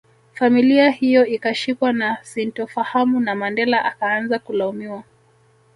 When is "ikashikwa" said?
1.25-1.93